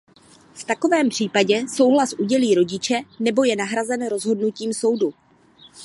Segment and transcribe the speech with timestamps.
[0.53, 5.13] V takovém případě souhlas udělí rodiče nebo je nahrazen rozhodnutím soudu.